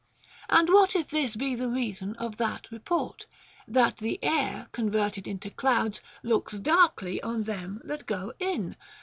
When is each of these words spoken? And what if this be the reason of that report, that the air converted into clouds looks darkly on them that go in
And 0.49 0.67
what 0.69 0.95
if 0.95 1.09
this 1.09 1.35
be 1.35 1.53
the 1.53 1.67
reason 1.69 2.15
of 2.15 2.37
that 2.37 2.71
report, 2.71 3.27
that 3.67 3.97
the 3.97 4.17
air 4.23 4.67
converted 4.71 5.27
into 5.27 5.51
clouds 5.51 6.01
looks 6.23 6.57
darkly 6.57 7.21
on 7.21 7.43
them 7.43 7.79
that 7.85 8.07
go 8.07 8.33
in 8.39 8.77